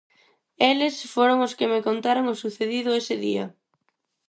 [0.69, 3.45] Eles foron os que me contaron o sucedido ese día.